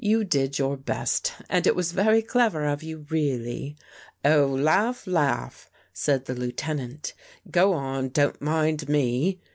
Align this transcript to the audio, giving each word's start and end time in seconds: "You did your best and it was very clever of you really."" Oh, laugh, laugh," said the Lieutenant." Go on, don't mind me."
"You 0.03 0.23
did 0.23 0.57
your 0.57 0.77
best 0.77 1.31
and 1.47 1.67
it 1.67 1.75
was 1.75 1.91
very 1.91 2.23
clever 2.23 2.65
of 2.65 2.81
you 2.81 3.05
really."" 3.11 3.77
Oh, 4.35 4.47
laugh, 4.47 5.05
laugh," 5.05 5.69
said 5.93 6.25
the 6.25 6.33
Lieutenant." 6.33 7.13
Go 7.51 7.73
on, 7.73 8.09
don't 8.09 8.41
mind 8.41 8.89
me." 8.89 9.39